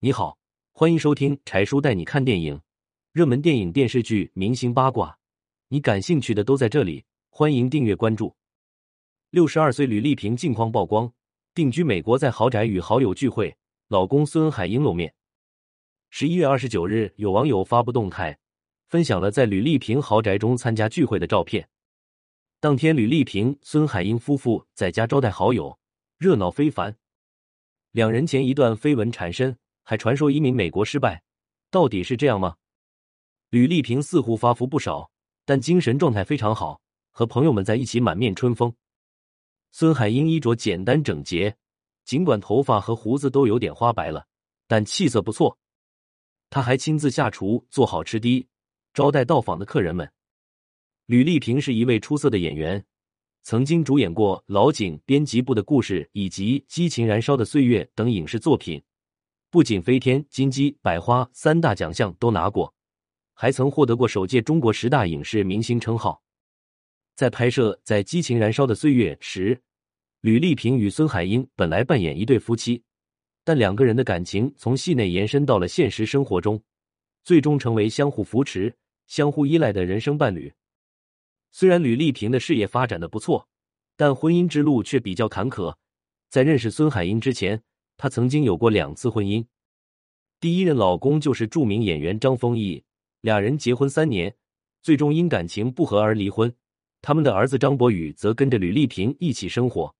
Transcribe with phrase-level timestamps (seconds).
[0.00, 0.38] 你好，
[0.70, 2.60] 欢迎收听柴叔带你看电影，
[3.10, 5.18] 热门电影、电视剧、明星八卦，
[5.66, 7.04] 你感兴趣的都在这里。
[7.30, 8.36] 欢迎订阅关注。
[9.30, 11.12] 六十二岁吕丽萍近况曝光，
[11.52, 13.56] 定居美国，在豪宅与好友聚会，
[13.88, 15.12] 老公孙海英露面。
[16.10, 18.38] 十一月二十九日，有网友发布动态，
[18.86, 21.68] 分享了在吕丽萍豪宅中参加聚会的照片。
[22.60, 25.76] 当天，吕丽萍、孙海英夫妇在家招待好友，
[26.18, 26.96] 热闹非凡。
[27.90, 29.58] 两人前一段绯闻缠身，
[29.88, 31.22] 还传说移民美国失败，
[31.70, 32.56] 到底是这样吗？
[33.48, 35.10] 吕丽萍似乎发福不少，
[35.46, 38.70] 但精神状态非常好，和朋友们在一起满面春风。
[39.70, 41.56] 孙海英衣着简单整洁，
[42.04, 44.26] 尽管头发和胡子都有点花白了，
[44.66, 45.56] 但气色不错。
[46.50, 48.46] 他还亲自下厨做好吃的，
[48.92, 50.06] 招待到访的客人们。
[51.06, 52.84] 吕丽萍是一位出色的演员。
[53.42, 58.82] 曾经主演过《老井》编辑部的故事以及《激情燃烧的岁月》等影视作品，
[59.50, 62.74] 不仅飞天、金鸡、百花三大奖项都拿过，
[63.32, 66.22] 还曾获得过首届中国十大影视明星称号。
[67.14, 69.62] 在拍摄《在激情燃烧的岁月》时，
[70.20, 72.82] 吕丽萍与孙海英本来扮演一对夫妻，
[73.42, 76.62] 但两个人的感情从戏内延伸到了现实生活中，
[77.24, 80.52] 最终成为相互扶持、相互依赖的人生伴侣。
[81.52, 83.48] 虽然吕丽萍的事业发展的不错，
[83.96, 85.74] 但婚姻之路却比较坎坷。
[86.28, 87.62] 在认识孙海英之前，
[87.98, 89.44] 她曾经有过两次婚姻。
[90.40, 92.82] 第一任老公就是著名演员张丰毅，
[93.20, 94.34] 俩人结婚三年，
[94.80, 96.50] 最终因感情不和而离婚。
[97.02, 99.94] 他们的儿子张博宇则跟着吕丽萍一起生活。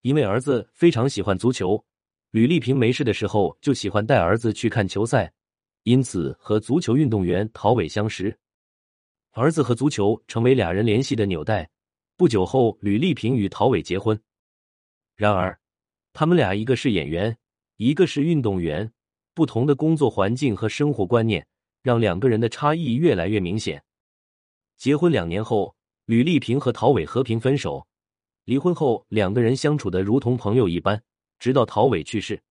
[0.00, 1.84] 因为儿子非常喜欢足球，
[2.30, 5.32] 吕丽萍没事的时候就喜欢带儿子去看球赛，
[5.82, 8.36] 因此和足球运动员陶伟相识。
[9.32, 11.70] 儿子和足球成为俩人联系的纽带。
[12.16, 14.18] 不久后，吕丽萍与陶伟结婚。
[15.14, 15.58] 然而，
[16.12, 17.36] 他们俩一个是演员，
[17.76, 18.92] 一个是运动员，
[19.34, 21.46] 不同的工作环境和生活观念
[21.82, 23.82] 让两个人的差异越来越明显。
[24.76, 25.74] 结婚两年后，
[26.06, 27.86] 吕丽萍和陶伟和平分手。
[28.44, 31.00] 离婚后，两个人相处的如同朋友一般，
[31.38, 32.42] 直到陶伟去世，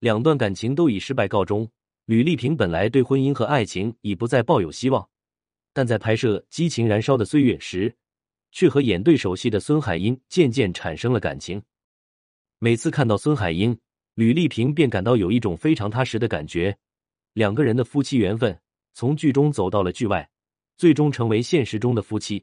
[0.00, 1.70] 两段感情都以失败告终。
[2.06, 5.08] 吕丽萍本来对婚姻和爱情已不再抱有希望。
[5.72, 7.94] 但在拍摄《激情燃烧的岁月》时，
[8.50, 11.62] 却和演对手戏的孙海英渐渐产生了感情。
[12.58, 13.78] 每次看到孙海英，
[14.14, 16.74] 吕丽萍便感到有一种非常踏实的感觉。
[17.34, 18.58] 两个人的夫妻缘分
[18.94, 20.26] 从剧中走到了剧外，
[20.78, 22.42] 最终成为现实中的夫妻。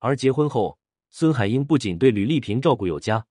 [0.00, 0.78] 而结婚后，
[1.08, 3.24] 孙海英不仅对吕丽萍照顾有加，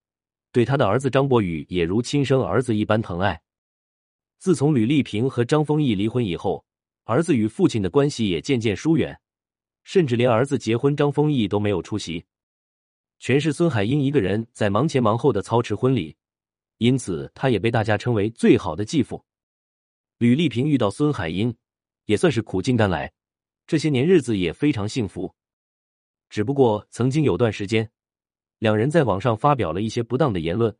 [0.51, 3.39] 对他的儿子张博宇也如亲生儿子一般疼爱。
[4.39, 6.65] 自从吕丽萍和张丰毅离婚以后，
[7.03, 9.15] 儿子与父亲的关系也渐渐疏远，
[9.83, 12.25] 甚至连儿子结婚，张丰毅都没有出席，
[13.19, 16.15] 全是孙海英一个人在忙前忙后的操持婚礼，
[16.77, 19.23] 因此他也被大家称为最好的继父。
[20.17, 21.55] 吕丽萍遇到孙海英，
[22.05, 23.11] 也算是苦尽甘来，
[23.67, 25.33] 这些年日子也非常幸福。
[26.29, 27.89] 只不过曾经有段时间，
[28.59, 30.75] 两人在网上发表了一些不当的言论，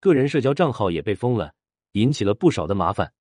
[0.00, 1.54] 个人社交账号也被封了，
[1.92, 3.12] 引起了不少的麻烦。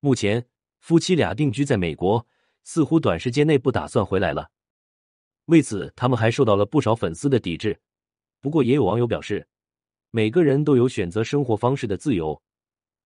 [0.00, 0.46] 目前。
[0.82, 2.26] 夫妻俩定居在美国，
[2.64, 4.50] 似乎短时间内不打算回来了。
[5.52, 7.78] 为此，他们还受到了不少粉丝的抵制。
[8.40, 9.46] 不过，也有网友表示，
[10.10, 12.40] 每个人都有选择生活方式的自由，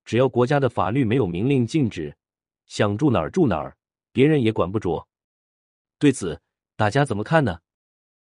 [0.04, 2.16] 只要国家的法律没有明令禁止，
[2.66, 3.76] 想住哪儿住哪儿，
[4.12, 5.08] 别人也管不着。
[5.98, 6.40] 对此，
[6.76, 7.58] 大家怎么看呢？